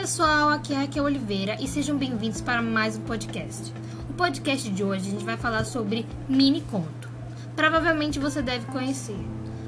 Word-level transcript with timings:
pessoal, 0.00 0.50
aqui 0.50 0.74
é 0.74 0.76
Raquel 0.76 1.04
Oliveira 1.04 1.56
e 1.58 1.66
sejam 1.66 1.96
bem-vindos 1.96 2.42
para 2.42 2.60
mais 2.60 2.98
um 2.98 3.00
podcast. 3.00 3.72
O 4.10 4.12
podcast 4.12 4.68
de 4.70 4.84
hoje 4.84 5.08
a 5.08 5.10
gente 5.10 5.24
vai 5.24 5.38
falar 5.38 5.64
sobre 5.64 6.06
mini 6.28 6.60
conto. 6.60 7.08
Provavelmente 7.56 8.18
você 8.18 8.42
deve 8.42 8.66
conhecer, 8.66 9.16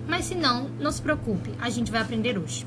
mas 0.06 0.26
se 0.26 0.34
não, 0.34 0.68
não 0.78 0.92
se 0.92 1.00
preocupe, 1.00 1.54
a 1.58 1.70
gente 1.70 1.90
vai 1.90 2.02
aprender 2.02 2.38
hoje. 2.38 2.66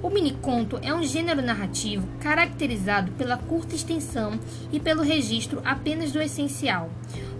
O 0.00 0.08
mini 0.08 0.32
conto 0.40 0.78
é 0.80 0.94
um 0.94 1.02
gênero 1.02 1.42
narrativo 1.42 2.06
caracterizado 2.20 3.10
pela 3.12 3.36
curta 3.36 3.74
extensão 3.74 4.38
e 4.72 4.78
pelo 4.78 5.02
registro 5.02 5.60
apenas 5.64 6.12
do 6.12 6.22
essencial, 6.22 6.88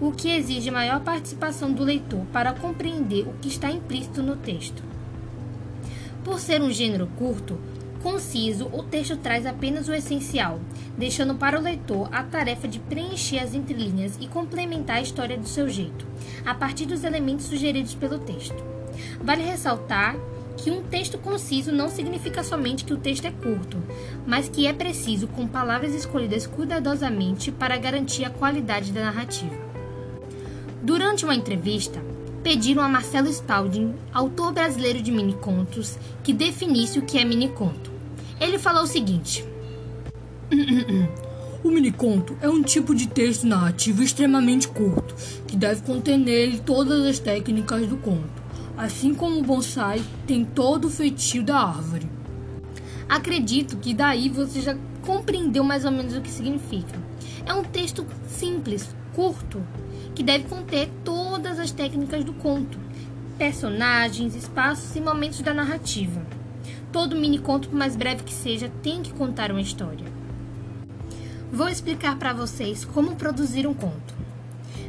o 0.01 0.11
que 0.11 0.29
exige 0.29 0.69
maior 0.69 0.99
participação 0.99 1.71
do 1.71 1.85
leitor 1.85 2.25
para 2.33 2.53
compreender 2.53 3.25
o 3.27 3.33
que 3.41 3.47
está 3.47 3.71
implícito 3.71 4.21
no 4.21 4.35
texto. 4.35 4.83
Por 6.21 6.39
ser 6.39 6.61
um 6.61 6.69
gênero 6.69 7.07
curto, 7.17 7.57
conciso, 8.01 8.69
o 8.73 8.83
texto 8.83 9.15
traz 9.17 9.45
apenas 9.45 9.87
o 9.87 9.93
essencial, 9.93 10.59
deixando 10.97 11.35
para 11.35 11.59
o 11.59 11.61
leitor 11.61 12.09
a 12.11 12.23
tarefa 12.23 12.67
de 12.67 12.79
preencher 12.79 13.39
as 13.39 13.53
entrelinhas 13.53 14.17
e 14.19 14.27
complementar 14.27 14.97
a 14.97 15.01
história 15.01 15.37
do 15.37 15.47
seu 15.47 15.69
jeito, 15.69 16.05
a 16.45 16.53
partir 16.53 16.85
dos 16.85 17.03
elementos 17.03 17.45
sugeridos 17.45 17.95
pelo 17.95 18.19
texto. 18.19 18.63
Vale 19.23 19.43
ressaltar 19.43 20.15
que 20.57 20.69
um 20.69 20.83
texto 20.83 21.17
conciso 21.17 21.71
não 21.71 21.89
significa 21.89 22.43
somente 22.43 22.83
que 22.83 22.93
o 22.93 22.97
texto 22.97 23.25
é 23.25 23.31
curto, 23.31 23.77
mas 24.27 24.49
que 24.49 24.67
é 24.67 24.73
preciso 24.73 25.27
com 25.27 25.47
palavras 25.47 25.93
escolhidas 25.93 26.45
cuidadosamente 26.45 27.51
para 27.51 27.77
garantir 27.77 28.25
a 28.25 28.29
qualidade 28.29 28.91
da 28.91 29.01
narrativa. 29.01 29.55
Durante 30.83 31.25
uma 31.25 31.35
entrevista, 31.35 32.01
pediram 32.43 32.81
a 32.81 32.89
Marcelo 32.89 33.31
Spalding, 33.31 33.93
autor 34.13 34.51
brasileiro 34.51 35.01
de 35.01 35.11
minicontos, 35.11 35.97
que 36.23 36.33
definisse 36.33 36.99
o 36.99 37.03
que 37.03 37.17
é 37.17 37.25
miniconto. 37.25 37.91
Ele 38.39 38.57
falou 38.57 38.83
o 38.83 38.87
seguinte: 38.87 39.45
O 41.63 41.69
miniconto 41.69 42.35
é 42.41 42.49
um 42.49 42.63
tipo 42.63 42.95
de 42.95 43.07
texto 43.07 43.45
narrativo 43.45 44.01
extremamente 44.01 44.67
curto, 44.67 45.15
que 45.47 45.55
deve 45.55 45.81
conter 45.83 46.17
nele 46.17 46.59
todas 46.59 47.05
as 47.05 47.19
técnicas 47.19 47.87
do 47.87 47.97
conto, 47.97 48.41
assim 48.75 49.13
como 49.13 49.39
o 49.39 49.43
bonsai 49.43 50.01
tem 50.25 50.43
todo 50.43 50.85
o 50.85 50.89
feitio 50.89 51.43
da 51.43 51.57
árvore. 51.57 52.09
Acredito 53.07 53.77
que 53.77 53.93
daí 53.93 54.29
você 54.29 54.61
já 54.61 54.75
compreendeu 55.03 55.63
mais 55.63 55.85
ou 55.85 55.91
menos 55.91 56.15
o 56.15 56.21
que 56.21 56.31
significa. 56.31 57.10
É 57.45 57.53
um 57.53 57.63
texto 57.63 58.05
simples, 58.27 58.95
curto, 59.13 59.61
que 60.13 60.23
deve 60.23 60.45
conter 60.45 60.89
todas 61.03 61.59
as 61.59 61.71
técnicas 61.71 62.23
do 62.23 62.33
conto, 62.33 62.77
personagens, 63.37 64.35
espaços 64.35 64.95
e 64.95 65.01
momentos 65.01 65.41
da 65.41 65.53
narrativa. 65.53 66.21
Todo 66.91 67.15
mini 67.15 67.39
conto, 67.39 67.69
por 67.69 67.77
mais 67.77 67.95
breve 67.95 68.23
que 68.23 68.33
seja, 68.33 68.71
tem 68.83 69.01
que 69.01 69.13
contar 69.13 69.51
uma 69.51 69.61
história. 69.61 70.05
Vou 71.51 71.67
explicar 71.67 72.17
para 72.17 72.33
vocês 72.33 72.85
como 72.85 73.15
produzir 73.15 73.65
um 73.65 73.73
conto. 73.73 74.13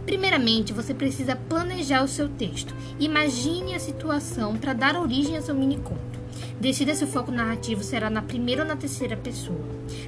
Primeiramente, 0.05 0.73
você 0.73 0.92
precisa 0.92 1.36
planejar 1.36 2.03
o 2.03 2.08
seu 2.08 2.28
texto. 2.28 2.75
Imagine 2.98 3.75
a 3.75 3.80
situação 3.80 4.56
para 4.56 4.73
dar 4.73 4.97
origem 4.97 5.36
ao 5.36 5.42
seu 5.42 5.55
mini 5.55 5.77
conto. 5.77 6.20
Decida 6.61 6.95
se 6.95 7.05
o 7.05 7.08
foco 7.08 7.30
narrativo 7.30 7.83
será 7.83 8.11
na 8.11 8.23
primeira 8.23 8.62
ou 8.62 8.69
na 8.69 8.77
terceira 8.77 9.17
pessoa. 9.17 9.64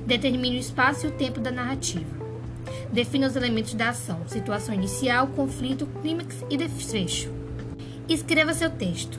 Determine 0.06 0.56
o 0.56 0.61
espaço 0.61 1.06
e 1.06 1.09
o 1.09 1.12
tempo 1.12 1.41
da 1.41 1.50
narrativa. 1.50 2.23
Defina 2.95 3.27
os 3.27 3.34
elementos 3.34 3.75
da 3.75 3.89
ação, 3.89 4.20
situação 4.28 4.73
inicial, 4.73 5.27
conflito, 5.27 5.84
clímax 6.00 6.45
e 6.48 6.56
desfecho. 6.56 7.28
Escreva 8.09 8.55
seu 8.55 8.70
texto. 8.70 9.19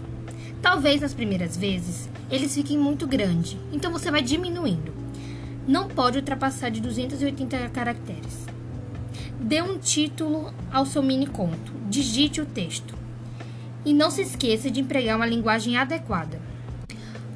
Talvez 0.61 1.01
nas 1.01 1.13
primeiras 1.13 1.57
vezes 1.57 2.09
eles 2.31 2.55
fiquem 2.55 2.77
muito 2.77 3.05
grandes, 3.05 3.57
então 3.73 3.91
você 3.91 4.09
vai 4.09 4.21
diminuindo. 4.21 4.93
Não 5.67 5.89
pode 5.89 6.17
ultrapassar 6.17 6.69
de 6.69 6.79
280 6.79 7.67
caracteres. 7.67 8.45
Dê 9.41 9.61
um 9.61 9.77
título 9.77 10.53
ao 10.71 10.85
seu 10.85 11.03
mini 11.03 11.27
conto. 11.27 11.73
Digite 11.89 12.39
o 12.39 12.45
texto. 12.45 12.95
E 13.83 13.93
não 13.93 14.09
se 14.09 14.21
esqueça 14.21 14.71
de 14.71 14.79
empregar 14.79 15.17
uma 15.17 15.25
linguagem 15.25 15.75
adequada. 15.75 16.39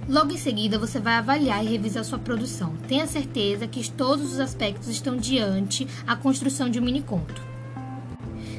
Logo 0.10 0.34
em 0.34 0.38
seguida, 0.38 0.80
você 0.80 1.00
vai 1.00 1.14
avaliar 1.14 1.64
e 1.64 1.68
revisar 1.68 2.04
sua 2.04 2.18
produção. 2.18 2.76
Tenha 2.88 3.06
certeza 3.06 3.68
que 3.68 3.92
todos 3.92 4.34
os 4.34 4.40
aspectos 4.40 4.88
estão 4.88 5.16
diante 5.16 5.88
a 6.08 6.16
construção 6.16 6.68
de 6.68 6.80
um 6.80 6.84
mini 6.84 7.04
conto. 7.04 7.40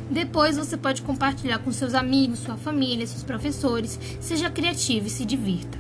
Depois 0.09 0.57
você 0.57 0.77
pode 0.77 1.03
compartilhar 1.03 1.59
com 1.59 1.73
seus 1.73 1.93
amigos, 1.93 2.39
sua 2.39 2.57
família, 2.57 3.05
seus 3.05 3.25
professores. 3.25 3.99
Seja 4.21 4.49
criativo 4.49 5.09
e 5.09 5.11
se 5.11 5.25
divirta. 5.25 5.77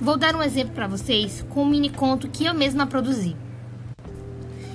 Vou 0.00 0.16
dar 0.16 0.34
um 0.34 0.42
exemplo 0.42 0.74
para 0.74 0.88
vocês 0.88 1.46
com 1.48 1.62
um 1.62 1.70
mini 1.70 1.88
conto 1.88 2.26
que 2.28 2.44
eu 2.44 2.52
mesma 2.52 2.88
produzi. 2.88 3.36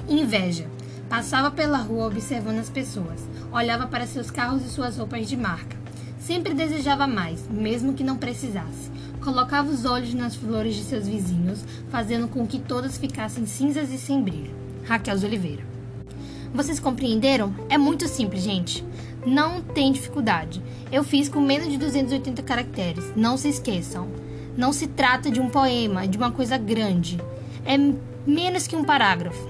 Inveja. 0.07 0.69
Passava 1.09 1.51
pela 1.51 1.79
rua 1.79 2.07
observando 2.07 2.59
as 2.59 2.69
pessoas, 2.69 3.27
olhava 3.51 3.85
para 3.87 4.07
seus 4.07 4.31
carros 4.31 4.63
e 4.63 4.69
suas 4.69 4.97
roupas 4.97 5.27
de 5.27 5.35
marca. 5.35 5.75
Sempre 6.17 6.53
desejava 6.53 7.05
mais, 7.05 7.45
mesmo 7.49 7.93
que 7.93 8.05
não 8.05 8.15
precisasse. 8.15 8.89
Colocava 9.23 9.69
os 9.69 9.85
olhos 9.85 10.13
nas 10.13 10.35
flores 10.35 10.75
de 10.75 10.83
seus 10.83 11.07
vizinhos, 11.07 11.63
fazendo 11.89 12.27
com 12.27 12.45
que 12.47 12.59
todas 12.59 12.97
ficassem 12.97 13.45
cinzas 13.45 13.91
e 13.91 13.97
sem 13.97 14.21
brilho. 14.21 14.53
Raquel 14.83 15.15
Oliveira. 15.15 15.63
Vocês 16.53 16.79
compreenderam? 16.79 17.53
É 17.69 17.77
muito 17.77 18.07
simples, 18.07 18.41
gente. 18.43 18.83
Não 19.25 19.61
tem 19.61 19.91
dificuldade. 19.91 20.61
Eu 20.91 21.03
fiz 21.03 21.29
com 21.29 21.39
menos 21.39 21.69
de 21.69 21.77
280 21.77 22.41
caracteres. 22.41 23.13
Não 23.15 23.37
se 23.37 23.47
esqueçam. 23.47 24.07
Não 24.57 24.73
se 24.73 24.87
trata 24.87 25.31
de 25.31 25.39
um 25.39 25.49
poema, 25.49 26.07
de 26.07 26.17
uma 26.17 26.31
coisa 26.31 26.57
grande. 26.57 27.19
É 27.63 27.77
menos 28.25 28.67
que 28.67 28.75
um 28.75 28.83
parágrafo. 28.83 29.47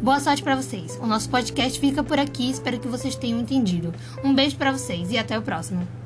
Boa 0.00 0.20
sorte 0.20 0.42
para 0.42 0.56
vocês. 0.56 0.98
O 1.02 1.06
nosso 1.06 1.28
podcast 1.30 1.80
fica 1.80 2.04
por 2.04 2.18
aqui. 2.18 2.50
Espero 2.50 2.78
que 2.78 2.86
vocês 2.86 3.16
tenham 3.16 3.40
entendido. 3.40 3.94
Um 4.22 4.34
beijo 4.34 4.56
para 4.56 4.72
vocês 4.72 5.10
e 5.10 5.18
até 5.18 5.38
o 5.38 5.42
próximo. 5.42 6.05